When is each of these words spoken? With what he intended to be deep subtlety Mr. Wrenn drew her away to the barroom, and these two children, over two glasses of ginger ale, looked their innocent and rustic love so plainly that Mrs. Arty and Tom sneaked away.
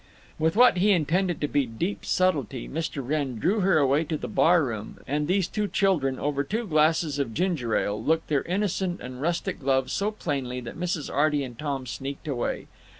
With 0.39 0.55
what 0.55 0.77
he 0.77 0.93
intended 0.93 1.39
to 1.41 1.47
be 1.47 1.67
deep 1.67 2.05
subtlety 2.05 2.67
Mr. 2.67 3.07
Wrenn 3.07 3.35
drew 3.37 3.59
her 3.59 3.77
away 3.77 4.03
to 4.05 4.17
the 4.17 4.27
barroom, 4.27 4.97
and 5.05 5.27
these 5.27 5.47
two 5.47 5.67
children, 5.67 6.17
over 6.17 6.43
two 6.43 6.65
glasses 6.65 7.19
of 7.19 7.35
ginger 7.35 7.75
ale, 7.75 8.03
looked 8.03 8.27
their 8.27 8.41
innocent 8.41 8.99
and 8.99 9.21
rustic 9.21 9.61
love 9.61 9.91
so 9.91 10.09
plainly 10.09 10.59
that 10.61 10.75
Mrs. 10.75 11.13
Arty 11.13 11.43
and 11.43 11.55
Tom 11.59 11.85
sneaked 11.85 12.27
away. 12.27 12.65